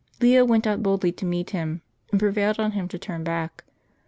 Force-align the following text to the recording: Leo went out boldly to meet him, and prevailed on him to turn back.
Leo 0.19 0.43
went 0.43 0.65
out 0.65 0.81
boldly 0.81 1.11
to 1.11 1.25
meet 1.27 1.51
him, 1.51 1.83
and 2.09 2.19
prevailed 2.19 2.59
on 2.59 2.71
him 2.71 2.87
to 2.87 2.97
turn 2.97 3.23
back. 3.23 3.65